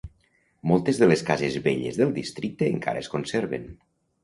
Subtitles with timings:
[0.71, 3.71] Moltes de les cases velles del districte encara es conserven.